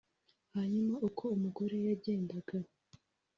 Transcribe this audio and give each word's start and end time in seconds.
Hanyuma 0.55 0.93
uko 1.07 1.23
umugore 1.35 1.75
yagendaga 1.87 2.57